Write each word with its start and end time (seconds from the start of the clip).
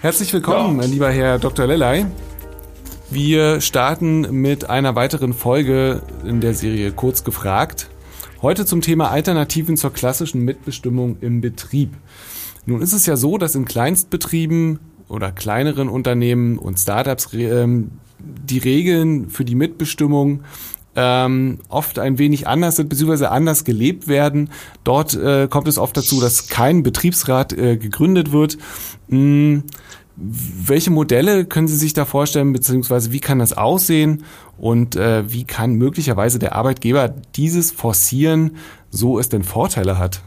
Herzlich 0.00 0.32
willkommen, 0.32 0.80
ja. 0.80 0.86
lieber 0.86 1.10
Herr 1.10 1.40
Dr. 1.40 1.66
Lellay. 1.66 2.06
Wir 3.10 3.60
starten 3.60 4.30
mit 4.30 4.70
einer 4.70 4.94
weiteren 4.94 5.32
Folge 5.32 6.02
in 6.24 6.40
der 6.40 6.54
Serie 6.54 6.92
Kurz 6.92 7.24
gefragt. 7.24 7.90
Heute 8.40 8.64
zum 8.64 8.80
Thema 8.80 9.10
Alternativen 9.10 9.76
zur 9.76 9.92
klassischen 9.92 10.44
Mitbestimmung 10.44 11.16
im 11.20 11.40
Betrieb. 11.40 11.90
Nun 12.64 12.80
ist 12.80 12.92
es 12.92 13.06
ja 13.06 13.16
so, 13.16 13.38
dass 13.38 13.56
in 13.56 13.64
Kleinstbetrieben 13.64 14.78
oder 15.08 15.32
kleineren 15.32 15.88
Unternehmen 15.88 16.58
und 16.58 16.78
Startups 16.78 17.30
ähm, 17.32 17.90
die 18.20 18.58
Regeln 18.58 19.28
für 19.28 19.44
die 19.44 19.56
Mitbestimmung 19.56 20.44
ähm, 21.00 21.60
oft 21.68 22.00
ein 22.00 22.18
wenig 22.18 22.48
anders 22.48 22.74
sind, 22.74 22.88
beziehungsweise 22.88 23.30
anders 23.30 23.62
gelebt 23.62 24.08
werden. 24.08 24.50
Dort 24.82 25.14
äh, 25.14 25.46
kommt 25.48 25.68
es 25.68 25.78
oft 25.78 25.96
dazu, 25.96 26.20
dass 26.20 26.48
kein 26.48 26.82
Betriebsrat 26.82 27.52
äh, 27.52 27.76
gegründet 27.76 28.32
wird. 28.32 28.58
Hm, 29.08 29.62
welche 30.16 30.90
Modelle 30.90 31.44
können 31.44 31.68
Sie 31.68 31.76
sich 31.76 31.92
da 31.92 32.04
vorstellen, 32.04 32.52
beziehungsweise 32.52 33.12
wie 33.12 33.20
kann 33.20 33.38
das 33.38 33.56
aussehen 33.56 34.24
und 34.58 34.96
äh, 34.96 35.32
wie 35.32 35.44
kann 35.44 35.74
möglicherweise 35.74 36.40
der 36.40 36.56
Arbeitgeber 36.56 37.14
dieses 37.36 37.70
forcieren, 37.70 38.56
so 38.90 39.20
es 39.20 39.28
denn 39.28 39.44
Vorteile 39.44 39.98
hat? 39.98 40.20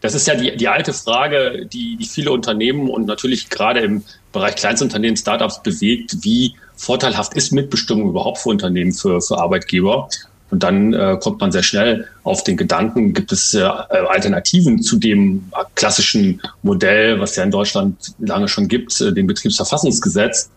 Das 0.00 0.14
ist 0.14 0.26
ja 0.26 0.34
die, 0.34 0.56
die 0.56 0.68
alte 0.68 0.92
Frage, 0.92 1.66
die, 1.66 1.96
die 1.96 2.06
viele 2.06 2.32
Unternehmen 2.32 2.88
und 2.88 3.06
natürlich 3.06 3.50
gerade 3.50 3.80
im 3.80 4.02
Bereich 4.32 4.56
Kleinstunternehmen, 4.56 5.16
Startups 5.16 5.62
bewegt. 5.62 6.16
Wie 6.22 6.54
vorteilhaft 6.76 7.34
ist 7.34 7.52
Mitbestimmung 7.52 8.08
überhaupt 8.08 8.38
für 8.38 8.48
Unternehmen, 8.48 8.92
für, 8.92 9.20
für 9.20 9.38
Arbeitgeber? 9.38 10.08
Und 10.50 10.62
dann 10.62 10.92
äh, 10.92 11.16
kommt 11.20 11.40
man 11.40 11.52
sehr 11.52 11.62
schnell 11.62 12.08
auf 12.24 12.42
den 12.42 12.56
Gedanken, 12.56 13.14
gibt 13.14 13.30
es 13.30 13.54
äh, 13.54 13.60
Alternativen 13.60 14.82
zu 14.82 14.98
dem 14.98 15.44
klassischen 15.76 16.42
Modell, 16.62 17.20
was 17.20 17.36
ja 17.36 17.44
in 17.44 17.52
Deutschland 17.52 18.14
lange 18.18 18.48
schon 18.48 18.66
gibt, 18.66 19.00
äh, 19.00 19.12
dem 19.12 19.28
Betriebsverfassungsgesetz. 19.28 20.50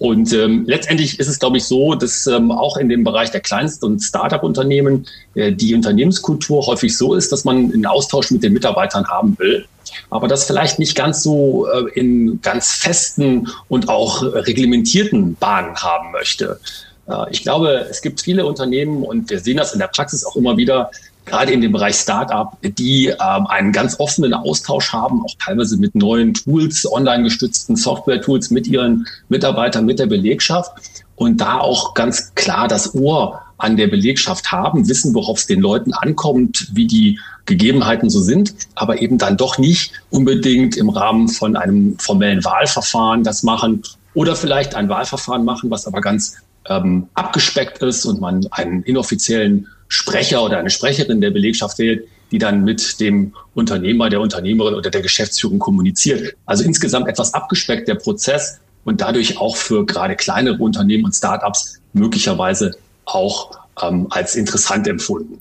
Und 0.00 0.32
ähm, 0.32 0.64
letztendlich 0.66 1.20
ist 1.20 1.28
es, 1.28 1.38
glaube 1.38 1.58
ich, 1.58 1.64
so, 1.64 1.94
dass 1.94 2.26
ähm, 2.26 2.50
auch 2.50 2.78
in 2.78 2.88
dem 2.88 3.04
Bereich 3.04 3.32
der 3.32 3.42
Kleinst- 3.42 3.84
und 3.84 4.00
Start-up-Unternehmen 4.00 5.06
äh, 5.34 5.52
die 5.52 5.74
Unternehmenskultur 5.74 6.64
häufig 6.64 6.96
so 6.96 7.14
ist, 7.14 7.30
dass 7.32 7.44
man 7.44 7.70
einen 7.70 7.84
Austausch 7.84 8.30
mit 8.30 8.42
den 8.42 8.54
Mitarbeitern 8.54 9.06
haben 9.08 9.38
will, 9.38 9.66
aber 10.08 10.26
das 10.26 10.44
vielleicht 10.44 10.78
nicht 10.78 10.96
ganz 10.96 11.22
so 11.22 11.66
äh, 11.66 11.90
in 11.92 12.40
ganz 12.40 12.72
festen 12.72 13.50
und 13.68 13.90
auch 13.90 14.22
reglementierten 14.22 15.34
Bahnen 15.34 15.76
haben 15.76 16.12
möchte. 16.12 16.58
Äh, 17.06 17.30
ich 17.30 17.42
glaube, 17.42 17.86
es 17.90 18.00
gibt 18.00 18.22
viele 18.22 18.46
Unternehmen 18.46 19.02
und 19.02 19.28
wir 19.28 19.40
sehen 19.40 19.58
das 19.58 19.74
in 19.74 19.80
der 19.80 19.88
Praxis 19.88 20.24
auch 20.24 20.34
immer 20.34 20.56
wieder, 20.56 20.90
gerade 21.26 21.52
in 21.52 21.60
dem 21.60 21.72
Bereich 21.72 21.96
Startup, 21.96 22.56
die 22.62 23.06
ähm, 23.06 23.46
einen 23.46 23.72
ganz 23.72 23.98
offenen 23.98 24.34
Austausch 24.34 24.92
haben, 24.92 25.22
auch 25.24 25.34
teilweise 25.42 25.76
mit 25.76 25.94
neuen 25.94 26.34
Tools, 26.34 26.90
online 26.90 27.24
gestützten 27.24 27.76
Software-Tools 27.76 28.50
mit 28.50 28.66
ihren 28.66 29.06
Mitarbeitern, 29.28 29.86
mit 29.86 29.98
der 29.98 30.06
Belegschaft. 30.06 30.72
Und 31.16 31.40
da 31.40 31.58
auch 31.58 31.94
ganz 31.94 32.34
klar 32.34 32.66
das 32.66 32.94
Ohr 32.94 33.42
an 33.58 33.76
der 33.76 33.88
Belegschaft 33.88 34.50
haben, 34.50 34.88
wissen, 34.88 35.14
worauf 35.14 35.38
es 35.38 35.46
den 35.46 35.60
Leuten 35.60 35.92
ankommt, 35.92 36.68
wie 36.72 36.86
die 36.86 37.18
Gegebenheiten 37.44 38.08
so 38.08 38.20
sind, 38.20 38.54
aber 38.74 39.02
eben 39.02 39.18
dann 39.18 39.36
doch 39.36 39.58
nicht 39.58 39.92
unbedingt 40.10 40.76
im 40.76 40.88
Rahmen 40.88 41.28
von 41.28 41.56
einem 41.56 41.98
formellen 41.98 42.44
Wahlverfahren 42.44 43.22
das 43.22 43.42
machen 43.42 43.82
oder 44.14 44.34
vielleicht 44.34 44.74
ein 44.74 44.88
Wahlverfahren 44.88 45.44
machen, 45.44 45.70
was 45.70 45.86
aber 45.86 46.00
ganz 46.00 46.36
ähm, 46.68 47.08
abgespeckt 47.14 47.78
ist 47.82 48.04
und 48.06 48.20
man 48.20 48.46
einen 48.50 48.82
inoffiziellen 48.82 49.66
Sprecher 49.90 50.42
oder 50.42 50.58
eine 50.58 50.70
Sprecherin 50.70 51.20
der 51.20 51.30
Belegschaft 51.30 51.78
wählt, 51.78 52.06
die 52.30 52.38
dann 52.38 52.62
mit 52.62 53.00
dem 53.00 53.34
Unternehmer, 53.54 54.08
der 54.08 54.20
Unternehmerin 54.20 54.74
oder 54.74 54.88
der 54.88 55.02
Geschäftsführung 55.02 55.58
kommuniziert. 55.58 56.34
Also 56.46 56.64
insgesamt 56.64 57.08
etwas 57.08 57.34
abgespeckt 57.34 57.88
der 57.88 57.96
Prozess 57.96 58.60
und 58.84 59.00
dadurch 59.00 59.36
auch 59.38 59.56
für 59.56 59.84
gerade 59.84 60.14
kleinere 60.14 60.62
Unternehmen 60.62 61.04
und 61.04 61.12
Startups 61.12 61.80
möglicherweise 61.92 62.76
auch 63.04 63.58
ähm, 63.82 64.06
als 64.10 64.36
interessant 64.36 64.86
empfunden. 64.86 65.40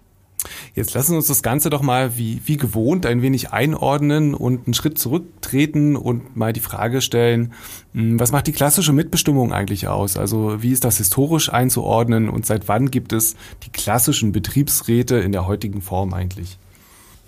Jetzt 0.73 0.93
lassen 0.93 1.11
wir 1.11 1.17
uns 1.17 1.27
das 1.27 1.43
Ganze 1.43 1.69
doch 1.69 1.81
mal 1.81 2.17
wie, 2.17 2.41
wie 2.45 2.57
gewohnt 2.57 3.05
ein 3.05 3.21
wenig 3.21 3.51
einordnen 3.51 4.33
und 4.33 4.65
einen 4.65 4.73
Schritt 4.73 4.97
zurücktreten 4.97 5.95
und 5.95 6.37
mal 6.37 6.53
die 6.53 6.61
Frage 6.61 7.01
stellen, 7.01 7.53
hm, 7.93 8.19
was 8.19 8.31
macht 8.31 8.47
die 8.47 8.53
klassische 8.53 8.93
Mitbestimmung 8.93 9.51
eigentlich 9.51 9.87
aus? 9.87 10.15
Also 10.17 10.61
wie 10.61 10.71
ist 10.71 10.85
das 10.85 10.97
historisch 10.97 11.51
einzuordnen 11.51 12.29
und 12.29 12.45
seit 12.45 12.67
wann 12.67 12.89
gibt 12.89 13.11
es 13.11 13.35
die 13.63 13.71
klassischen 13.71 14.31
Betriebsräte 14.31 15.17
in 15.17 15.31
der 15.31 15.45
heutigen 15.45 15.81
Form 15.81 16.13
eigentlich? 16.13 16.57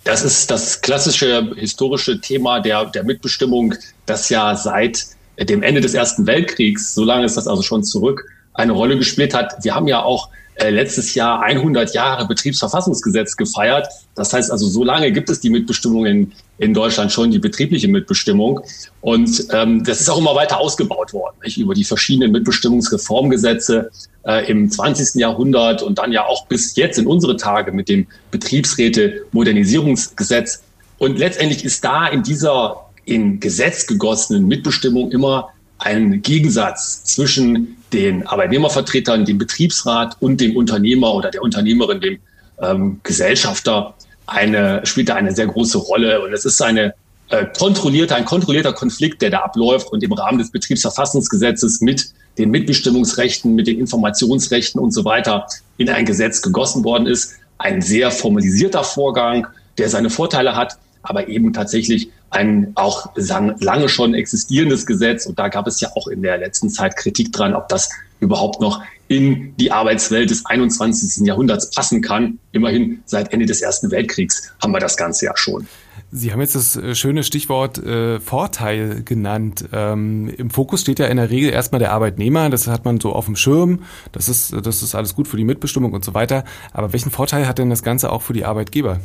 Das 0.04 0.24
ist 0.24 0.50
das 0.50 0.80
klassische 0.80 1.52
historische 1.56 2.20
Thema 2.20 2.60
der, 2.60 2.86
der 2.86 3.04
Mitbestimmung, 3.04 3.74
das 4.06 4.28
ja 4.30 4.56
seit 4.56 5.06
dem 5.38 5.62
Ende 5.62 5.80
des 5.80 5.94
Ersten 5.94 6.26
Weltkriegs, 6.26 6.94
so 6.94 7.04
lange 7.04 7.24
ist 7.24 7.36
das 7.36 7.46
also 7.46 7.62
schon 7.62 7.84
zurück, 7.84 8.24
eine 8.54 8.72
Rolle 8.72 8.98
gespielt 8.98 9.32
hat. 9.32 9.62
Wir 9.62 9.74
haben 9.74 9.86
ja 9.86 10.02
auch 10.02 10.28
äh, 10.56 10.70
letztes 10.70 11.14
Jahr 11.14 11.40
100 11.42 11.94
Jahre 11.94 12.26
Betriebsverfassungsgesetz 12.26 13.36
gefeiert. 13.36 13.86
Das 14.14 14.34
heißt 14.34 14.50
also, 14.50 14.68
so 14.68 14.84
lange 14.84 15.10
gibt 15.10 15.30
es 15.30 15.40
die 15.40 15.48
Mitbestimmung 15.48 16.04
in, 16.04 16.32
in 16.58 16.74
Deutschland 16.74 17.10
schon, 17.10 17.30
die 17.30 17.38
betriebliche 17.38 17.88
Mitbestimmung. 17.88 18.60
Und 19.00 19.46
ähm, 19.50 19.82
das 19.82 20.02
ist 20.02 20.10
auch 20.10 20.18
immer 20.18 20.34
weiter 20.34 20.58
ausgebaut 20.58 21.14
worden, 21.14 21.36
nicht? 21.42 21.56
über 21.56 21.72
die 21.74 21.84
verschiedenen 21.84 22.32
Mitbestimmungsreformgesetze 22.32 23.90
äh, 24.26 24.50
im 24.50 24.70
20. 24.70 25.14
Jahrhundert 25.20 25.82
und 25.82 25.98
dann 25.98 26.12
ja 26.12 26.26
auch 26.26 26.44
bis 26.46 26.76
jetzt 26.76 26.98
in 26.98 27.06
unsere 27.06 27.38
Tage 27.38 27.72
mit 27.72 27.88
dem 27.88 28.06
Betriebsräte-Modernisierungsgesetz. 28.30 30.64
Und 30.98 31.18
letztendlich 31.18 31.64
ist 31.64 31.82
da 31.82 32.08
in 32.08 32.22
dieser 32.22 32.90
in 33.04 33.40
Gesetz 33.40 33.86
gegossenen 33.86 34.46
Mitbestimmung 34.46 35.10
immer 35.10 35.48
ein 35.84 36.22
Gegensatz 36.22 37.02
zwischen 37.04 37.76
den 37.92 38.26
Arbeitnehmervertretern, 38.26 39.24
dem 39.24 39.38
Betriebsrat 39.38 40.16
und 40.20 40.40
dem 40.40 40.56
Unternehmer 40.56 41.12
oder 41.12 41.30
der 41.30 41.42
Unternehmerin, 41.42 42.00
dem 42.00 42.18
ähm, 42.60 43.00
Gesellschafter, 43.02 43.94
eine, 44.26 44.80
spielt 44.84 45.08
da 45.08 45.16
eine 45.16 45.34
sehr 45.34 45.46
große 45.46 45.78
Rolle. 45.78 46.22
Und 46.22 46.32
es 46.32 46.44
ist 46.44 46.62
eine 46.62 46.94
äh, 47.30 47.46
kontrollierte, 47.58 48.14
ein 48.14 48.24
kontrollierter 48.24 48.72
Konflikt, 48.72 49.22
der 49.22 49.30
da 49.30 49.40
abläuft 49.40 49.92
und 49.92 50.04
im 50.04 50.12
Rahmen 50.12 50.38
des 50.38 50.52
Betriebsverfassungsgesetzes 50.52 51.80
mit 51.80 52.12
den 52.38 52.50
Mitbestimmungsrechten, 52.50 53.54
mit 53.54 53.66
den 53.66 53.80
Informationsrechten 53.80 54.80
und 54.80 54.92
so 54.92 55.04
weiter 55.04 55.46
in 55.78 55.88
ein 55.90 56.06
Gesetz 56.06 56.42
gegossen 56.42 56.84
worden 56.84 57.06
ist. 57.06 57.34
Ein 57.58 57.82
sehr 57.82 58.10
formalisierter 58.12 58.84
Vorgang, 58.84 59.48
der 59.78 59.88
seine 59.88 60.10
Vorteile 60.10 60.54
hat, 60.54 60.78
aber 61.02 61.28
eben 61.28 61.52
tatsächlich 61.52 62.10
ein 62.30 62.72
auch 62.74 63.10
lange 63.16 63.88
schon 63.88 64.14
existierendes 64.14 64.86
Gesetz. 64.86 65.26
Und 65.26 65.38
da 65.38 65.48
gab 65.48 65.66
es 65.66 65.80
ja 65.80 65.90
auch 65.94 66.06
in 66.06 66.22
der 66.22 66.38
letzten 66.38 66.70
Zeit 66.70 66.96
Kritik 66.96 67.32
dran, 67.32 67.54
ob 67.54 67.68
das 67.68 67.90
überhaupt 68.20 68.60
noch 68.60 68.82
in 69.08 69.54
die 69.56 69.70
Arbeitswelt 69.70 70.30
des 70.30 70.46
21. 70.46 71.26
Jahrhunderts 71.26 71.70
passen 71.70 72.00
kann. 72.00 72.38
Immerhin 72.52 73.02
seit 73.04 73.32
Ende 73.32 73.46
des 73.46 73.60
Ersten 73.60 73.90
Weltkriegs 73.90 74.52
haben 74.62 74.72
wir 74.72 74.80
das 74.80 74.96
Ganze 74.96 75.26
ja 75.26 75.36
schon. 75.36 75.66
Sie 76.14 76.30
haben 76.32 76.40
jetzt 76.40 76.54
das 76.54 76.76
äh, 76.76 76.94
schöne 76.94 77.24
Stichwort 77.24 77.78
äh, 77.78 78.20
Vorteil 78.20 79.02
genannt. 79.02 79.64
Ähm, 79.72 80.28
Im 80.36 80.50
Fokus 80.50 80.82
steht 80.82 80.98
ja 80.98 81.06
in 81.06 81.16
der 81.16 81.30
Regel 81.30 81.50
erstmal 81.50 81.78
der 81.78 81.92
Arbeitnehmer. 81.92 82.50
Das 82.50 82.66
hat 82.66 82.84
man 82.84 83.00
so 83.00 83.12
auf 83.12 83.26
dem 83.26 83.36
Schirm. 83.36 83.80
Das 84.12 84.28
ist, 84.28 84.54
das 84.62 84.82
ist 84.82 84.94
alles 84.94 85.14
gut 85.14 85.26
für 85.26 85.36
die 85.36 85.44
Mitbestimmung 85.44 85.92
und 85.92 86.04
so 86.04 86.14
weiter. 86.14 86.44
Aber 86.72 86.92
welchen 86.92 87.10
Vorteil 87.10 87.48
hat 87.48 87.58
denn 87.58 87.70
das 87.70 87.82
Ganze 87.82 88.12
auch 88.12 88.22
für 88.22 88.34
die 88.34 88.44
Arbeitgeber? 88.44 89.00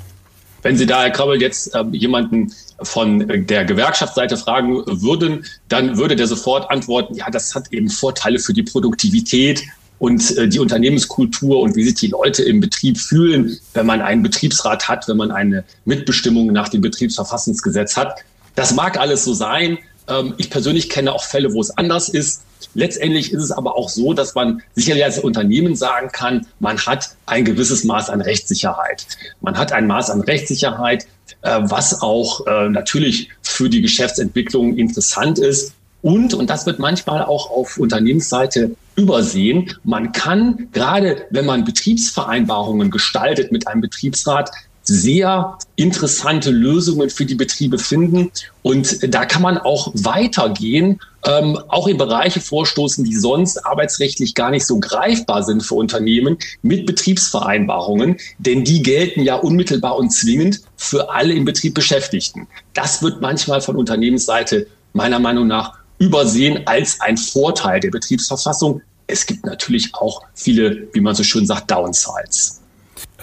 Wenn 0.64 0.78
Sie 0.78 0.86
da, 0.86 1.04
Herr 1.04 1.12
Krabbel, 1.12 1.42
jetzt 1.42 1.74
äh, 1.74 1.84
jemanden 1.92 2.54
von 2.82 3.28
der 3.48 3.66
Gewerkschaftsseite 3.66 4.38
fragen 4.38 4.84
würden, 4.86 5.46
dann 5.70 5.98
würde 5.98 6.16
der 6.16 6.28
sofort 6.28 6.70
antworten, 6.70 7.16
ja, 7.16 7.30
das 7.30 7.56
hat 7.56 7.72
eben 7.72 7.90
Vorteile 7.90 8.40
für 8.40 8.54
die 8.54 8.64
Produktivität 8.64 9.64
und 10.00 10.38
äh, 10.38 10.48
die 10.48 10.60
Unternehmenskultur 10.60 11.60
und 11.60 11.76
wie 11.76 11.84
sich 11.84 11.96
die 11.96 12.08
Leute 12.08 12.44
im 12.44 12.60
Betrieb 12.60 13.00
fühlen, 13.00 13.58
wenn 13.74 13.86
man 13.86 14.02
einen 14.02 14.24
Betriebsrat 14.24 14.88
hat, 14.88 15.08
wenn 15.08 15.18
man 15.18 15.32
eine 15.32 15.64
Mitbestimmung 15.86 16.48
nach 16.48 16.70
dem 16.70 16.82
Betriebsverfassungsgesetz 16.82 17.98
hat. 17.98 18.20
Das 18.56 18.74
mag 18.74 19.00
alles 19.00 19.24
so 19.24 19.34
sein. 19.34 19.80
Ähm, 20.08 20.34
ich 20.38 20.50
persönlich 20.50 20.90
kenne 20.90 21.14
auch 21.14 21.24
Fälle, 21.24 21.54
wo 21.54 21.62
es 21.62 21.76
anders 21.78 22.10
ist. 22.10 22.44
Letztendlich 22.74 23.32
ist 23.32 23.44
es 23.44 23.52
aber 23.52 23.76
auch 23.76 23.90
so, 23.90 24.14
dass 24.14 24.36
man 24.36 24.62
sicherlich 24.76 25.04
als 25.04 25.20
Unternehmen 25.20 25.76
sagen 25.76 26.10
kann, 26.12 26.46
man 26.60 26.78
hat 26.78 27.16
ein 27.26 27.46
gewisses 27.46 27.84
Maß 27.84 28.10
an 28.10 28.22
Rechtssicherheit. 28.22 29.08
Man 29.42 29.58
hat 29.58 29.72
ein 29.72 29.88
Maß 29.88 30.10
an 30.10 30.22
Rechtssicherheit, 30.22 31.08
äh, 31.42 31.60
was 31.64 32.02
auch 32.02 32.46
äh, 32.46 32.70
natürlich 32.70 33.30
für 33.42 33.70
die 33.70 33.82
Geschäftsentwicklung 33.82 34.78
interessant 34.78 35.40
ist. 35.40 35.74
Und, 36.02 36.34
und 36.34 36.50
das 36.50 36.66
wird 36.66 36.80
manchmal 36.80 37.24
auch 37.24 37.50
auf 37.50 37.78
Unternehmensseite 37.78 38.76
übersehen, 38.96 39.76
man 39.84 40.12
kann, 40.12 40.70
gerade 40.72 41.26
wenn 41.30 41.46
man 41.46 41.64
Betriebsvereinbarungen 41.66 42.90
gestaltet 42.92 43.52
mit 43.52 43.68
einem 43.68 43.82
Betriebsrat, 43.82 44.52
sehr 44.88 45.58
interessante 45.76 46.50
Lösungen 46.50 47.10
für 47.10 47.26
die 47.26 47.36
Betriebe 47.36 47.78
finden. 47.78 48.32
Und 48.62 49.14
da 49.14 49.26
kann 49.26 49.42
man 49.42 49.58
auch 49.58 49.92
weitergehen, 49.94 51.00
ähm, 51.26 51.58
auch 51.68 51.88
in 51.88 51.98
Bereiche 51.98 52.40
vorstoßen, 52.40 53.04
die 53.04 53.16
sonst 53.16 53.66
arbeitsrechtlich 53.66 54.34
gar 54.34 54.50
nicht 54.50 54.66
so 54.66 54.80
greifbar 54.80 55.44
sind 55.44 55.62
für 55.62 55.76
Unternehmen 55.76 56.38
mit 56.62 56.86
Betriebsvereinbarungen, 56.86 58.18
denn 58.40 58.64
die 58.64 58.82
gelten 58.82 59.22
ja 59.22 59.36
unmittelbar 59.36 59.98
und 59.98 60.12
zwingend 60.12 60.62
für 60.78 61.10
alle 61.12 61.34
im 61.34 61.44
Betrieb 61.44 61.74
Beschäftigten. 61.74 62.48
Das 62.74 63.02
wird 63.02 63.22
manchmal 63.22 63.62
von 63.62 63.76
Unternehmensseite 63.76 64.68
meiner 64.94 65.20
Meinung 65.20 65.48
nach 65.48 65.78
übersehen 66.00 66.66
als 66.66 67.02
ein 67.02 67.18
Vorteil 67.18 67.80
der 67.80 67.92
Betriebsverfassung. 67.92 68.82
Es 69.08 69.26
gibt 69.26 69.46
natürlich 69.46 69.94
auch 69.96 70.22
viele, 70.34 70.88
wie 70.94 71.02
man 71.02 71.16
so 71.16 71.24
schön 71.24 71.46
sagt, 71.46 71.72
Downsides. 71.72 72.62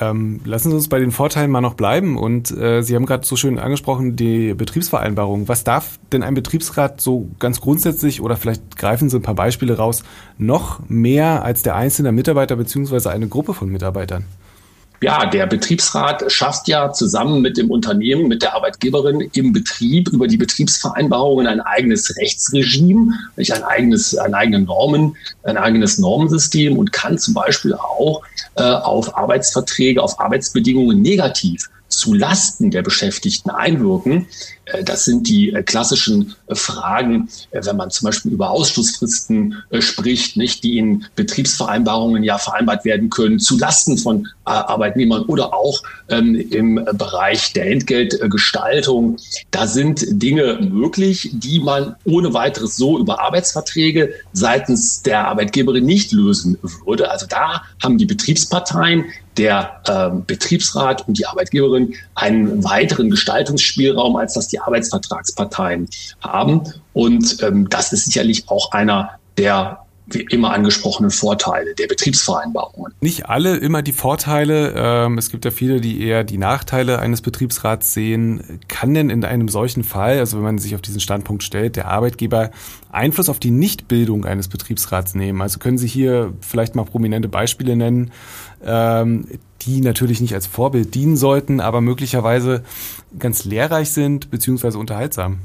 Ähm, 0.00 0.40
lassen 0.44 0.70
Sie 0.70 0.76
uns 0.76 0.88
bei 0.88 0.98
den 0.98 1.12
Vorteilen 1.12 1.50
mal 1.50 1.60
noch 1.60 1.74
bleiben. 1.74 2.16
Und 2.16 2.50
äh, 2.50 2.82
Sie 2.82 2.96
haben 2.96 3.06
gerade 3.06 3.26
so 3.26 3.36
schön 3.36 3.58
angesprochen, 3.58 4.16
die 4.16 4.54
Betriebsvereinbarung. 4.54 5.48
Was 5.48 5.64
darf 5.64 5.98
denn 6.12 6.22
ein 6.22 6.34
Betriebsrat 6.34 7.00
so 7.00 7.28
ganz 7.38 7.60
grundsätzlich 7.60 8.20
oder 8.20 8.36
vielleicht 8.36 8.76
greifen 8.76 9.08
Sie 9.08 9.16
ein 9.16 9.22
paar 9.22 9.34
Beispiele 9.34 9.76
raus, 9.76 10.02
noch 10.36 10.80
mehr 10.88 11.44
als 11.44 11.62
der 11.62 11.76
einzelne 11.76 12.12
Mitarbeiter 12.12 12.56
beziehungsweise 12.56 13.10
eine 13.10 13.28
Gruppe 13.28 13.54
von 13.54 13.68
Mitarbeitern? 13.68 14.24
Ja, 15.04 15.26
der 15.26 15.46
Betriebsrat 15.46 16.32
schafft 16.32 16.66
ja 16.66 16.90
zusammen 16.90 17.42
mit 17.42 17.58
dem 17.58 17.70
Unternehmen, 17.70 18.26
mit 18.26 18.42
der 18.42 18.54
Arbeitgeberin 18.54 19.28
im 19.34 19.52
Betrieb 19.52 20.08
über 20.08 20.26
die 20.26 20.38
Betriebsvereinbarungen 20.38 21.46
ein 21.46 21.60
eigenes 21.60 22.16
Rechtsregime, 22.16 23.12
ein 23.36 23.62
eigenes, 23.64 24.16
ein 24.16 24.32
eigene 24.32 24.60
Normen, 24.60 25.14
ein 25.42 25.58
eigenes 25.58 25.98
Normensystem 25.98 26.78
und 26.78 26.92
kann 26.92 27.18
zum 27.18 27.34
Beispiel 27.34 27.74
auch 27.74 28.22
äh, 28.54 28.62
auf 28.62 29.14
Arbeitsverträge, 29.14 30.02
auf 30.02 30.18
Arbeitsbedingungen 30.18 31.02
negativ 31.02 31.68
zu 31.98 32.14
Lasten 32.14 32.70
der 32.70 32.82
Beschäftigten 32.82 33.50
einwirken. 33.50 34.26
Äh, 34.66 34.84
das 34.84 35.04
sind 35.04 35.28
die 35.28 35.52
äh, 35.52 35.62
klassischen 35.62 36.34
äh, 36.46 36.54
Fragen, 36.54 37.28
wenn 37.52 37.76
man 37.76 37.90
zum 37.90 38.06
Beispiel 38.06 38.32
über 38.32 38.50
Ausschlussfristen 38.50 39.62
spricht, 39.80 40.36
nicht, 40.36 40.64
die 40.64 40.78
in 40.78 41.04
Betriebsvereinbarungen 41.14 42.22
ja 42.22 42.38
vereinbart 42.38 42.84
werden 42.84 43.10
können, 43.10 43.38
zu 43.38 43.58
Lasten 43.58 43.98
von 43.98 44.28
Arbeitnehmern 44.44 45.22
oder 45.24 45.54
auch 45.54 45.82
ähm, 46.08 46.34
im 46.34 46.84
Bereich 46.92 47.52
der 47.52 47.70
Entgeltgestaltung. 47.70 49.16
Da 49.50 49.66
sind 49.66 50.04
Dinge 50.22 50.58
möglich, 50.60 51.30
die 51.32 51.60
man 51.60 51.96
ohne 52.04 52.34
weiteres 52.34 52.76
so 52.76 52.98
über 52.98 53.20
Arbeitsverträge 53.20 54.14
seitens 54.32 55.02
der 55.02 55.28
Arbeitgeberin 55.28 55.84
nicht 55.84 56.12
lösen 56.12 56.58
würde. 56.62 57.10
Also 57.10 57.26
da 57.26 57.62
haben 57.82 57.98
die 57.98 58.06
Betriebsparteien 58.06 59.06
der 59.36 59.80
äh, 59.86 60.10
Betriebsrat 60.26 61.06
und 61.08 61.18
die 61.18 61.26
Arbeitgeberin 61.26 61.94
einen 62.14 62.62
weiteren 62.64 63.10
Gestaltungsspielraum, 63.10 64.16
als 64.16 64.34
das 64.34 64.48
die 64.48 64.60
Arbeitsvertragsparteien 64.60 65.88
haben. 66.22 66.62
Und 66.92 67.42
ähm, 67.42 67.68
das 67.68 67.92
ist 67.92 68.06
sicherlich 68.06 68.48
auch 68.48 68.72
einer 68.72 69.10
der 69.36 69.83
immer 70.28 70.52
angesprochenen 70.52 71.10
Vorteile 71.10 71.74
der 71.74 71.86
Betriebsvereinbarungen. 71.86 72.92
Nicht 73.00 73.28
alle 73.28 73.56
immer 73.56 73.80
die 73.82 73.92
Vorteile. 73.92 74.74
Ähm, 74.76 75.16
es 75.16 75.30
gibt 75.30 75.44
ja 75.44 75.50
viele, 75.50 75.80
die 75.80 76.02
eher 76.02 76.24
die 76.24 76.36
Nachteile 76.36 76.98
eines 76.98 77.22
Betriebsrats 77.22 77.94
sehen. 77.94 78.60
Kann 78.68 78.92
denn 78.92 79.08
in 79.08 79.24
einem 79.24 79.48
solchen 79.48 79.82
Fall, 79.82 80.18
also 80.18 80.36
wenn 80.36 80.44
man 80.44 80.58
sich 80.58 80.74
auf 80.74 80.82
diesen 80.82 81.00
Standpunkt 81.00 81.42
stellt, 81.42 81.76
der 81.76 81.88
Arbeitgeber 81.88 82.50
Einfluss 82.92 83.30
auf 83.30 83.38
die 83.38 83.50
Nichtbildung 83.50 84.26
eines 84.26 84.48
Betriebsrats 84.48 85.14
nehmen? 85.14 85.40
Also 85.40 85.58
können 85.58 85.78
Sie 85.78 85.88
hier 85.88 86.34
vielleicht 86.40 86.74
mal 86.74 86.84
prominente 86.84 87.28
Beispiele 87.28 87.74
nennen, 87.74 88.10
ähm, 88.64 89.26
die 89.62 89.80
natürlich 89.80 90.20
nicht 90.20 90.34
als 90.34 90.46
Vorbild 90.46 90.94
dienen 90.94 91.16
sollten, 91.16 91.60
aber 91.60 91.80
möglicherweise 91.80 92.62
ganz 93.18 93.44
lehrreich 93.44 93.90
sind 93.90 94.30
beziehungsweise 94.30 94.78
unterhaltsam? 94.78 95.38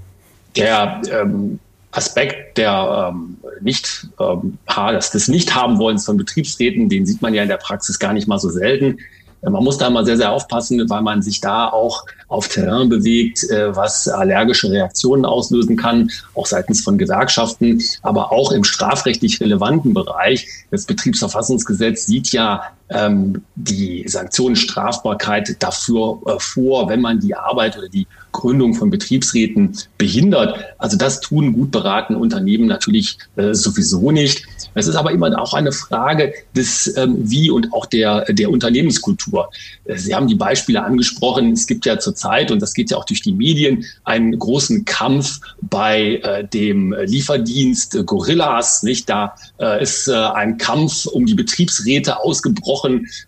Der 0.57 1.01
ähm 1.09 1.59
Aspekt 1.91 2.57
der 2.57 3.11
ähm, 3.11 3.37
nicht 3.61 4.07
ähm, 4.19 4.57
des, 4.93 5.11
des 5.11 5.27
nicht 5.27 5.55
haben 5.55 5.79
wollens 5.79 6.05
von 6.05 6.17
Betriebsräten, 6.17 6.87
den 6.87 7.05
sieht 7.05 7.21
man 7.21 7.33
ja 7.33 7.43
in 7.43 7.49
der 7.49 7.57
Praxis 7.57 7.97
gar 7.97 8.13
nicht 8.13 8.27
mal 8.27 8.39
so 8.39 8.49
selten. 8.49 8.99
Äh, 9.41 9.49
man 9.49 9.63
muss 9.63 9.77
da 9.77 9.89
mal 9.89 10.05
sehr, 10.05 10.17
sehr 10.17 10.31
aufpassen, 10.31 10.87
weil 10.89 11.01
man 11.01 11.21
sich 11.21 11.41
da 11.41 11.67
auch 11.67 12.05
auf 12.27 12.47
Terrain 12.47 12.89
bewegt, 12.89 13.49
äh, 13.49 13.75
was 13.75 14.07
allergische 14.07 14.71
Reaktionen 14.71 15.25
auslösen 15.25 15.77
kann, 15.77 16.11
auch 16.35 16.45
seitens 16.45 16.81
von 16.81 16.97
Gewerkschaften, 16.97 17.81
aber 18.01 18.31
auch 18.31 18.51
im 18.51 18.63
strafrechtlich 18.63 19.41
relevanten 19.41 19.93
Bereich. 19.93 20.47
Das 20.71 20.85
Betriebsverfassungsgesetz 20.85 22.05
sieht 22.05 22.31
ja 22.31 22.63
ähm, 22.89 23.43
die 23.55 24.03
Sanktionenstrafbarkeit 24.07 25.55
dafür 25.59 26.19
äh, 26.25 26.39
vor, 26.39 26.89
wenn 26.89 27.01
man 27.01 27.19
die 27.19 27.35
Arbeit 27.35 27.77
oder 27.77 27.89
die 27.89 28.07
Gründung 28.31 28.73
von 28.73 28.89
Betriebsräten 28.89 29.77
behindert. 29.97 30.57
Also 30.77 30.97
das 30.97 31.19
tun 31.19 31.53
gut 31.53 31.71
beratene 31.71 32.17
Unternehmen 32.19 32.67
natürlich 32.67 33.17
äh, 33.35 33.53
sowieso 33.53 34.11
nicht. 34.11 34.45
Es 34.75 34.87
ist 34.87 34.95
aber 34.95 35.11
immer 35.11 35.39
auch 35.39 35.53
eine 35.53 35.71
Frage 35.71 36.33
des 36.55 36.95
ähm, 36.97 37.17
Wie 37.29 37.49
und 37.49 37.73
auch 37.73 37.85
der, 37.85 38.25
der 38.31 38.49
Unternehmenskultur. 38.49 39.49
Äh, 39.85 39.97
Sie 39.97 40.15
haben 40.15 40.27
die 40.27 40.35
Beispiele 40.35 40.83
angesprochen. 40.83 41.53
Es 41.53 41.67
gibt 41.67 41.85
ja 41.85 41.99
zurzeit, 41.99 42.51
und 42.51 42.61
das 42.61 42.73
geht 42.73 42.91
ja 42.91 42.97
auch 42.97 43.05
durch 43.05 43.21
die 43.21 43.33
Medien, 43.33 43.85
einen 44.03 44.37
großen 44.37 44.85
Kampf 44.85 45.39
bei 45.61 46.15
äh, 46.23 46.47
dem 46.47 46.93
Lieferdienst 46.93 48.05
Gorillas. 48.05 48.83
Nicht? 48.83 49.09
Da 49.09 49.35
äh, 49.59 49.81
ist 49.81 50.07
äh, 50.07 50.13
ein 50.13 50.57
Kampf 50.57 51.05
um 51.07 51.25
die 51.25 51.35
Betriebsräte 51.35 52.19
ausgebrochen 52.19 52.78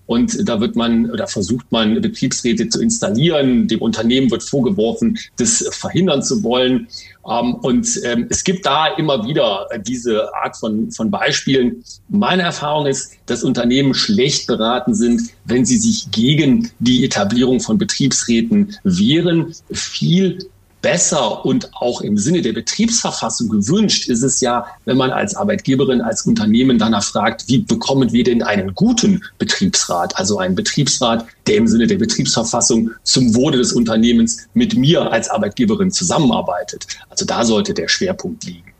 und 0.05 0.47
da 0.47 0.59
wird 0.59 0.75
man 0.75 1.09
oder 1.11 1.27
versucht 1.27 1.71
man, 1.71 2.01
Betriebsräte 2.01 2.69
zu 2.69 2.81
installieren. 2.81 3.67
Dem 3.67 3.81
Unternehmen 3.81 4.31
wird 4.31 4.43
vorgeworfen, 4.43 4.71
vorgeworfen, 4.81 5.17
das 5.37 5.67
verhindern 5.71 6.23
zu 6.23 6.43
wollen. 6.43 6.87
Ähm, 7.27 7.55
und 7.55 7.87
ähm, 8.03 8.27
es 8.29 8.43
gibt 8.43 8.65
da 8.65 8.87
immer 8.87 9.27
wieder 9.27 9.67
diese 9.85 10.33
Art 10.33 10.57
von, 10.57 10.91
von 10.91 11.11
Beispielen. 11.11 11.83
Meine 12.09 12.43
Erfahrung 12.43 12.87
ist, 12.87 13.13
dass 13.25 13.43
Unternehmen 13.43 13.93
schlecht 13.93 14.47
beraten 14.47 14.95
sind, 14.95 15.21
wenn 15.45 15.65
sie 15.65 15.77
sich 15.77 16.11
gegen 16.11 16.71
die 16.79 17.05
Etablierung 17.05 17.59
von 17.59 17.77
Betriebsräten 17.77 18.77
wehren. 18.83 19.53
Viel 19.71 20.39
besser 20.81 21.45
und 21.45 21.73
auch 21.73 22.01
im 22.01 22.17
Sinne 22.17 22.41
der 22.41 22.53
Betriebsverfassung 22.53 23.49
gewünscht 23.49 24.09
ist 24.09 24.23
es 24.23 24.41
ja, 24.41 24.65
wenn 24.85 24.97
man 24.97 25.11
als 25.11 25.35
Arbeitgeberin, 25.35 26.01
als 26.01 26.25
Unternehmen 26.25 26.77
danach 26.77 27.03
fragt, 27.03 27.47
wie 27.47 27.59
bekommen 27.59 28.11
wir 28.11 28.23
denn 28.23 28.43
einen 28.43 28.73
guten 28.73 29.23
Betriebsrat, 29.37 30.17
also 30.17 30.39
einen 30.39 30.55
Betriebsrat, 30.55 31.25
der 31.47 31.57
im 31.57 31.67
Sinne 31.67 31.87
der 31.87 31.97
Betriebsverfassung 31.97 32.91
zum 33.03 33.35
Wohle 33.35 33.57
des 33.57 33.73
Unternehmens 33.73 34.47
mit 34.53 34.75
mir 34.75 35.11
als 35.11 35.29
Arbeitgeberin 35.29 35.91
zusammenarbeitet. 35.91 36.87
Also 37.09 37.25
da 37.25 37.45
sollte 37.45 37.73
der 37.73 37.87
Schwerpunkt 37.87 38.43
liegen. 38.43 38.70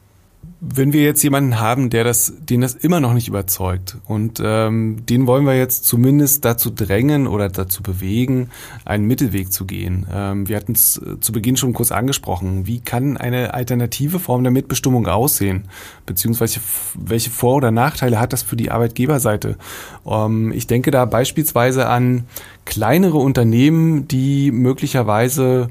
Wenn 0.63 0.93
wir 0.93 1.01
jetzt 1.01 1.23
jemanden 1.23 1.59
haben, 1.59 1.89
der 1.89 2.03
das, 2.03 2.33
den 2.37 2.61
das 2.61 2.75
immer 2.75 2.99
noch 2.99 3.15
nicht 3.15 3.27
überzeugt 3.27 3.97
und 4.05 4.39
ähm, 4.45 5.03
den 5.09 5.25
wollen 5.25 5.43
wir 5.47 5.57
jetzt 5.57 5.85
zumindest 5.85 6.45
dazu 6.45 6.69
drängen 6.69 7.25
oder 7.25 7.49
dazu 7.49 7.81
bewegen, 7.81 8.51
einen 8.85 9.07
Mittelweg 9.07 9.51
zu 9.51 9.65
gehen. 9.65 10.05
Ähm, 10.13 10.47
wir 10.47 10.55
hatten 10.57 10.73
es 10.73 10.97
äh, 10.97 11.19
zu 11.19 11.31
Beginn 11.31 11.57
schon 11.57 11.73
kurz 11.73 11.91
angesprochen. 11.91 12.67
Wie 12.67 12.79
kann 12.79 13.17
eine 13.17 13.55
alternative 13.55 14.19
Form 14.19 14.43
der 14.43 14.51
Mitbestimmung 14.51 15.07
aussehen? 15.07 15.63
Beziehungsweise 16.05 16.59
welche 16.93 17.31
Vor- 17.31 17.55
oder 17.55 17.71
Nachteile 17.71 18.19
hat 18.19 18.31
das 18.31 18.43
für 18.43 18.55
die 18.55 18.69
Arbeitgeberseite? 18.69 19.57
Ähm, 20.05 20.51
ich 20.51 20.67
denke 20.67 20.91
da 20.91 21.05
beispielsweise 21.05 21.87
an 21.87 22.25
kleinere 22.65 23.17
Unternehmen, 23.17 24.07
die 24.07 24.51
möglicherweise 24.51 25.69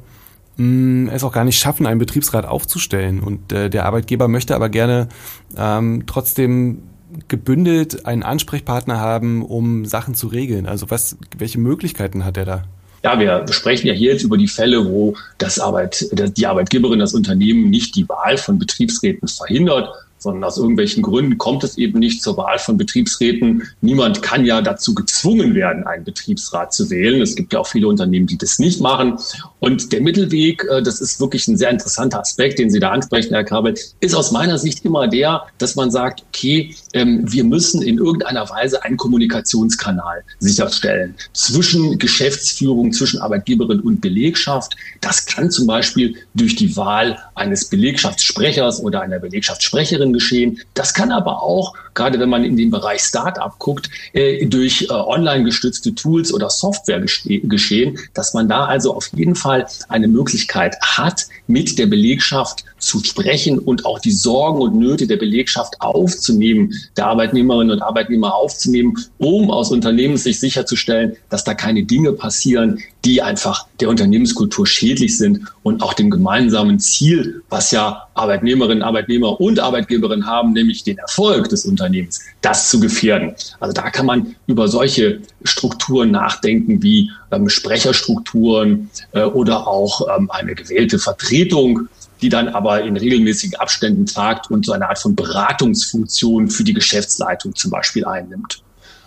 es 0.58 1.24
auch 1.24 1.32
gar 1.32 1.44
nicht 1.44 1.58
schaffen, 1.58 1.86
einen 1.86 1.98
Betriebsrat 1.98 2.44
aufzustellen. 2.44 3.20
Und 3.20 3.52
äh, 3.52 3.70
der 3.70 3.86
Arbeitgeber 3.86 4.28
möchte 4.28 4.54
aber 4.54 4.68
gerne 4.68 5.08
ähm, 5.56 6.04
trotzdem 6.06 6.82
gebündelt 7.28 8.06
einen 8.06 8.22
Ansprechpartner 8.22 9.00
haben, 9.00 9.44
um 9.44 9.84
Sachen 9.84 10.14
zu 10.14 10.28
regeln. 10.28 10.66
Also 10.66 10.90
was, 10.90 11.16
welche 11.36 11.58
Möglichkeiten 11.58 12.24
hat 12.24 12.36
er 12.36 12.44
da? 12.44 12.64
Ja, 13.02 13.18
wir 13.18 13.46
sprechen 13.50 13.86
ja 13.86 13.94
hier 13.94 14.12
jetzt 14.12 14.22
über 14.22 14.36
die 14.36 14.48
Fälle, 14.48 14.84
wo 14.84 15.16
das 15.38 15.58
Arbeit, 15.58 16.06
die 16.12 16.46
Arbeitgeberin, 16.46 16.98
das 16.98 17.14
Unternehmen 17.14 17.70
nicht 17.70 17.96
die 17.96 18.06
Wahl 18.08 18.36
von 18.36 18.58
Betriebsräten 18.58 19.26
verhindert, 19.26 19.88
sondern 20.20 20.44
aus 20.44 20.58
irgendwelchen 20.58 21.02
Gründen 21.02 21.38
kommt 21.38 21.64
es 21.64 21.78
eben 21.78 21.98
nicht 21.98 22.22
zur 22.22 22.36
Wahl 22.36 22.58
von 22.58 22.76
Betriebsräten. 22.76 23.62
Niemand 23.80 24.22
kann 24.22 24.44
ja 24.44 24.60
dazu 24.60 24.94
gezwungen 24.94 25.54
werden, 25.54 25.86
einen 25.86 26.04
Betriebsrat 26.04 26.72
zu 26.72 26.90
wählen. 26.90 27.22
Es 27.22 27.34
gibt 27.34 27.52
ja 27.52 27.58
auch 27.58 27.66
viele 27.66 27.88
Unternehmen, 27.88 28.26
die 28.26 28.36
das 28.36 28.58
nicht 28.58 28.80
machen. 28.80 29.18
Und 29.58 29.92
der 29.92 30.02
Mittelweg, 30.02 30.64
äh, 30.70 30.82
das 30.82 31.00
ist 31.00 31.20
wirklich 31.20 31.48
ein 31.48 31.56
sehr 31.56 31.70
interessanter 31.70 32.20
Aspekt, 32.20 32.58
den 32.58 32.70
Sie 32.70 32.80
da 32.80 32.90
ansprechen, 32.90 33.32
Herr 33.32 33.44
Kabel, 33.44 33.74
ist 34.00 34.14
aus 34.14 34.30
meiner 34.30 34.58
Sicht 34.58 34.84
immer 34.84 35.08
der, 35.08 35.46
dass 35.58 35.74
man 35.74 35.90
sagt, 35.90 36.22
okay, 36.28 36.74
ähm, 36.92 37.30
wir 37.30 37.44
müssen 37.44 37.82
in 37.82 37.98
irgendeiner 37.98 38.48
Weise 38.48 38.82
einen 38.82 38.96
Kommunikationskanal 38.96 40.22
sicherstellen 40.38 41.14
zwischen 41.32 41.98
Geschäftsführung, 41.98 42.92
zwischen 42.92 43.20
Arbeitgeberin 43.20 43.80
und 43.80 44.00
Belegschaft. 44.00 44.76
Das 45.00 45.26
kann 45.26 45.50
zum 45.50 45.66
Beispiel 45.66 46.16
durch 46.34 46.56
die 46.56 46.76
Wahl 46.76 47.18
eines 47.34 47.68
Belegschaftssprechers 47.68 48.82
oder 48.82 49.02
einer 49.02 49.18
Belegschaftssprecherin 49.18 50.12
geschehen. 50.12 50.60
Das 50.74 50.94
kann 50.94 51.12
aber 51.12 51.42
auch, 51.42 51.74
gerade 51.94 52.18
wenn 52.18 52.28
man 52.28 52.44
in 52.44 52.56
den 52.56 52.70
Bereich 52.70 53.02
Startup 53.02 53.56
guckt, 53.58 53.90
äh, 54.12 54.46
durch 54.46 54.82
äh, 54.82 54.92
online 54.92 55.44
gestützte 55.44 55.94
Tools 55.94 56.32
oder 56.32 56.50
Software 56.50 57.00
geschehen, 57.00 57.98
dass 58.14 58.34
man 58.34 58.48
da 58.48 58.64
also 58.66 58.94
auf 58.94 59.10
jeden 59.14 59.34
Fall 59.34 59.66
eine 59.88 60.08
Möglichkeit 60.08 60.76
hat, 60.82 61.26
mit 61.46 61.78
der 61.78 61.86
Belegschaft 61.86 62.64
zu 62.78 63.02
sprechen 63.04 63.58
und 63.58 63.84
auch 63.84 63.98
die 63.98 64.10
Sorgen 64.10 64.60
und 64.60 64.76
Nöte 64.76 65.06
der 65.06 65.16
Belegschaft 65.16 65.80
aufzunehmen, 65.80 66.74
der 66.96 67.06
Arbeitnehmerinnen 67.06 67.70
und 67.70 67.82
Arbeitnehmer 67.82 68.34
aufzunehmen, 68.34 68.96
um 69.18 69.50
aus 69.50 69.70
Unternehmenssicht 69.70 70.40
sicherzustellen, 70.40 71.16
dass 71.28 71.44
da 71.44 71.54
keine 71.54 71.84
Dinge 71.84 72.12
passieren, 72.12 72.78
die 73.04 73.22
einfach 73.22 73.66
der 73.80 73.88
Unternehmenskultur 73.88 74.66
schädlich 74.66 75.16
sind 75.16 75.40
und 75.62 75.82
auch 75.82 75.94
dem 75.94 76.10
gemeinsamen 76.10 76.78
Ziel, 76.78 77.42
was 77.48 77.70
ja 77.70 78.06
Arbeitnehmerinnen, 78.14 78.82
Arbeitnehmer 78.82 79.40
und 79.40 79.58
Arbeitgeberinnen 79.58 80.26
haben, 80.26 80.52
nämlich 80.52 80.84
den 80.84 80.98
Erfolg 80.98 81.48
des 81.48 81.64
Unternehmens, 81.64 82.20
das 82.42 82.70
zu 82.70 82.80
gefährden. 82.80 83.34
Also 83.58 83.72
da 83.72 83.90
kann 83.90 84.06
man 84.06 84.36
über 84.46 84.68
solche 84.68 85.20
Strukturen 85.44 86.10
nachdenken 86.10 86.82
wie 86.82 87.10
ähm, 87.30 87.48
Sprecherstrukturen 87.48 88.90
äh, 89.12 89.22
oder 89.22 89.66
auch 89.66 90.06
ähm, 90.16 90.30
eine 90.30 90.54
gewählte 90.54 90.98
Vertretung 90.98 91.88
die 92.22 92.28
dann 92.28 92.48
aber 92.48 92.82
in 92.82 92.96
regelmäßigen 92.96 93.58
Abständen 93.58 94.06
tagt 94.06 94.50
und 94.50 94.66
so 94.66 94.72
eine 94.72 94.88
Art 94.88 94.98
von 94.98 95.14
Beratungsfunktion 95.14 96.48
für 96.48 96.64
die 96.64 96.74
Geschäftsleitung 96.74 97.54
zum 97.54 97.70
Beispiel 97.70 98.04
einnimmt 98.04 98.62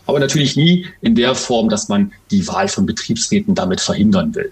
aber 0.06 0.20
natürlich 0.20 0.56
nie 0.56 0.86
in 1.02 1.16
der 1.16 1.36
Form, 1.36 1.70
dass 1.70 1.90
man 1.90 2.12
die 2.32 2.48
Wahl 2.48 2.68
von 2.68 2.86
Betriebsräten 2.86 3.56
damit 3.56 3.82
verhindern 3.82 4.36
will. 4.36 4.52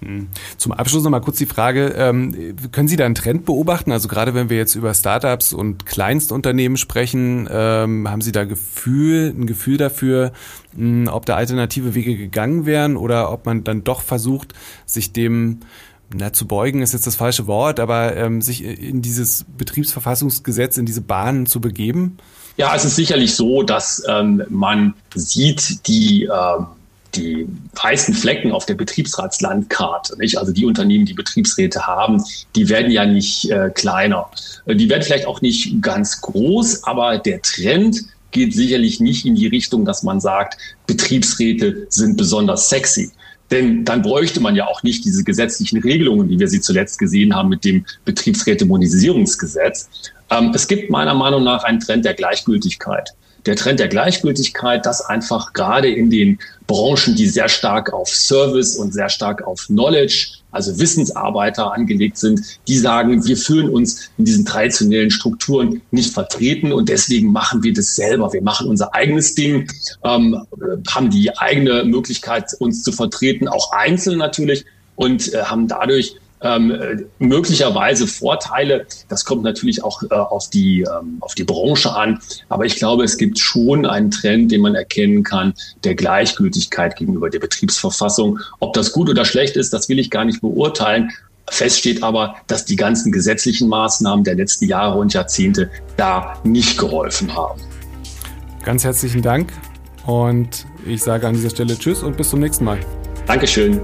Hm. 0.00 0.28
Zum 0.58 0.70
Abschluss 0.72 1.02
noch 1.02 1.10
mal 1.10 1.20
kurz 1.20 1.38
die 1.38 1.46
Frage, 1.46 1.88
ähm, 1.96 2.54
können 2.70 2.86
Sie 2.86 2.94
da 2.94 3.04
einen 3.04 3.16
Trend 3.16 3.44
beobachten? 3.44 3.90
Also 3.90 4.06
gerade 4.06 4.32
wenn 4.32 4.48
wir 4.48 4.56
jetzt 4.56 4.76
über 4.76 4.94
Startups 4.94 5.52
und 5.52 5.86
Kleinstunternehmen 5.86 6.78
sprechen, 6.78 7.48
ähm, 7.50 8.08
haben 8.08 8.20
Sie 8.20 8.30
da 8.30 8.44
Gefühl, 8.44 9.34
ein 9.36 9.46
Gefühl 9.46 9.76
dafür, 9.76 10.30
hm, 10.76 11.08
ob 11.10 11.26
da 11.26 11.34
alternative 11.34 11.96
Wege 11.96 12.16
gegangen 12.16 12.64
wären 12.64 12.96
oder 12.96 13.32
ob 13.32 13.44
man 13.44 13.64
dann 13.64 13.82
doch 13.82 14.02
versucht, 14.02 14.54
sich 14.86 15.12
dem 15.12 15.60
na, 16.12 16.32
zu 16.32 16.46
beugen 16.46 16.82
ist 16.82 16.92
jetzt 16.92 17.06
das 17.06 17.16
falsche 17.16 17.46
Wort, 17.46 17.80
aber 17.80 18.16
ähm, 18.16 18.40
sich 18.40 18.64
in 18.64 19.02
dieses 19.02 19.44
Betriebsverfassungsgesetz, 19.56 20.78
in 20.78 20.86
diese 20.86 21.02
Bahnen 21.02 21.46
zu 21.46 21.60
begeben? 21.60 22.18
Ja, 22.56 22.74
es 22.74 22.84
ist 22.84 22.96
sicherlich 22.96 23.34
so, 23.34 23.62
dass 23.62 24.02
ähm, 24.08 24.42
man 24.48 24.94
sieht, 25.14 25.86
die, 25.86 26.24
äh, 26.24 26.62
die 27.14 27.46
weißen 27.74 28.14
Flecken 28.14 28.52
auf 28.52 28.66
der 28.66 28.74
Betriebsratslandkarte, 28.74 30.18
nicht? 30.18 30.38
also 30.38 30.52
die 30.52 30.64
Unternehmen, 30.64 31.04
die 31.04 31.14
Betriebsräte 31.14 31.86
haben, 31.86 32.24
die 32.56 32.68
werden 32.68 32.90
ja 32.90 33.04
nicht 33.04 33.50
äh, 33.50 33.70
kleiner. 33.70 34.28
Äh, 34.66 34.76
die 34.76 34.88
werden 34.88 35.02
vielleicht 35.02 35.26
auch 35.26 35.42
nicht 35.42 35.80
ganz 35.82 36.20
groß, 36.22 36.84
aber 36.84 37.18
der 37.18 37.42
Trend 37.42 38.04
geht 38.30 38.54
sicherlich 38.54 39.00
nicht 39.00 39.24
in 39.26 39.34
die 39.34 39.46
Richtung, 39.46 39.84
dass 39.84 40.02
man 40.02 40.20
sagt, 40.20 40.58
Betriebsräte 40.86 41.86
sind 41.90 42.16
besonders 42.16 42.68
sexy. 42.68 43.10
Denn 43.50 43.84
dann 43.84 44.02
bräuchte 44.02 44.40
man 44.40 44.56
ja 44.56 44.66
auch 44.66 44.82
nicht 44.82 45.04
diese 45.04 45.24
gesetzlichen 45.24 45.80
Regelungen, 45.80 46.28
wie 46.28 46.38
wir 46.38 46.48
sie 46.48 46.60
zuletzt 46.60 46.98
gesehen 46.98 47.34
haben 47.34 47.48
mit 47.48 47.64
dem 47.64 47.86
Betriebsrätemonisierungsgesetz. 48.04 49.88
Ähm, 50.30 50.52
es 50.54 50.68
gibt 50.68 50.90
meiner 50.90 51.14
Meinung 51.14 51.44
nach 51.44 51.64
einen 51.64 51.80
Trend 51.80 52.04
der 52.04 52.14
Gleichgültigkeit. 52.14 53.10
Der 53.48 53.56
Trend 53.56 53.80
der 53.80 53.88
Gleichgültigkeit, 53.88 54.84
dass 54.84 55.00
einfach 55.00 55.54
gerade 55.54 55.90
in 55.90 56.10
den 56.10 56.38
Branchen, 56.66 57.16
die 57.16 57.26
sehr 57.26 57.48
stark 57.48 57.94
auf 57.94 58.10
Service 58.10 58.76
und 58.76 58.92
sehr 58.92 59.08
stark 59.08 59.42
auf 59.42 59.68
Knowledge, 59.68 60.34
also 60.50 60.78
Wissensarbeiter 60.78 61.72
angelegt 61.72 62.18
sind, 62.18 62.42
die 62.68 62.76
sagen, 62.76 63.24
wir 63.24 63.38
fühlen 63.38 63.70
uns 63.70 64.10
in 64.18 64.26
diesen 64.26 64.44
traditionellen 64.44 65.10
Strukturen 65.10 65.80
nicht 65.92 66.12
vertreten 66.12 66.74
und 66.74 66.90
deswegen 66.90 67.32
machen 67.32 67.62
wir 67.62 67.72
das 67.72 67.96
selber. 67.96 68.34
Wir 68.34 68.42
machen 68.42 68.68
unser 68.68 68.94
eigenes 68.94 69.34
Ding, 69.34 69.72
ähm, 70.04 70.42
haben 70.90 71.08
die 71.08 71.34
eigene 71.38 71.84
Möglichkeit, 71.84 72.52
uns 72.58 72.82
zu 72.82 72.92
vertreten, 72.92 73.48
auch 73.48 73.72
einzeln 73.72 74.18
natürlich 74.18 74.66
und 74.94 75.32
äh, 75.32 75.44
haben 75.44 75.68
dadurch 75.68 76.16
ähm, 76.40 77.06
möglicherweise 77.18 78.06
Vorteile. 78.06 78.86
Das 79.08 79.24
kommt 79.24 79.42
natürlich 79.42 79.82
auch 79.82 80.02
äh, 80.02 80.14
auf, 80.14 80.48
die, 80.50 80.82
ähm, 80.82 81.18
auf 81.20 81.34
die 81.34 81.44
Branche 81.44 81.94
an. 81.94 82.20
Aber 82.48 82.64
ich 82.64 82.76
glaube, 82.76 83.04
es 83.04 83.16
gibt 83.16 83.38
schon 83.38 83.86
einen 83.86 84.10
Trend, 84.10 84.52
den 84.52 84.60
man 84.60 84.74
erkennen 84.74 85.22
kann, 85.22 85.54
der 85.84 85.94
Gleichgültigkeit 85.94 86.96
gegenüber 86.96 87.30
der 87.30 87.40
Betriebsverfassung. 87.40 88.38
Ob 88.60 88.72
das 88.74 88.92
gut 88.92 89.08
oder 89.08 89.24
schlecht 89.24 89.56
ist, 89.56 89.72
das 89.72 89.88
will 89.88 89.98
ich 89.98 90.10
gar 90.10 90.24
nicht 90.24 90.40
beurteilen. 90.40 91.10
Fest 91.50 91.78
steht 91.78 92.02
aber, 92.02 92.36
dass 92.46 92.64
die 92.64 92.76
ganzen 92.76 93.10
gesetzlichen 93.10 93.68
Maßnahmen 93.68 94.24
der 94.24 94.34
letzten 94.34 94.66
Jahre 94.66 94.98
und 94.98 95.14
Jahrzehnte 95.14 95.70
da 95.96 96.38
nicht 96.44 96.78
geholfen 96.78 97.34
haben. 97.34 97.60
Ganz 98.64 98.84
herzlichen 98.84 99.22
Dank 99.22 99.52
und 100.06 100.66
ich 100.86 101.02
sage 101.02 101.26
an 101.26 101.34
dieser 101.34 101.50
Stelle 101.50 101.78
Tschüss 101.78 102.02
und 102.02 102.16
bis 102.16 102.30
zum 102.30 102.40
nächsten 102.40 102.64
Mal. 102.64 102.78
Dankeschön. 103.26 103.80